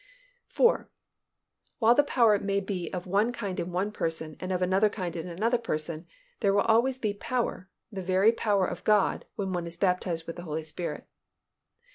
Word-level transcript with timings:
4. 0.47 0.89
_While 1.79 1.95
the 1.95 2.03
power 2.03 2.39
may 2.39 2.59
be 2.59 2.91
of 2.91 3.05
one 3.05 3.31
kind 3.31 3.59
in 3.59 3.71
one 3.71 3.91
person 3.91 4.35
and 4.39 4.51
of 4.51 4.59
another 4.63 4.89
kind 4.89 5.15
in 5.15 5.27
another 5.27 5.59
person, 5.59 6.07
there 6.39 6.51
will 6.55 6.61
always 6.63 6.97
be 6.97 7.13
power, 7.13 7.69
the 7.91 8.01
very 8.01 8.31
power 8.31 8.65
of 8.65 8.83
God, 8.83 9.25
when 9.35 9.53
one 9.53 9.67
is 9.67 9.77
baptized 9.77 10.25
with 10.25 10.37
the 10.37 10.41
Holy 10.41 10.63
Spirit. 10.63 11.05